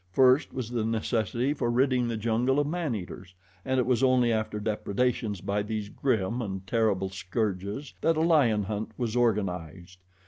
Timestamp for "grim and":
5.89-6.65